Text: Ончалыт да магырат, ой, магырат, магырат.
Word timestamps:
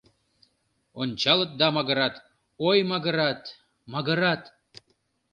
Ончалыт 1.01 1.51
да 1.59 1.67
магырат, 1.75 2.15
ой, 2.67 2.77
магырат, 2.91 3.41
магырат. 3.93 4.43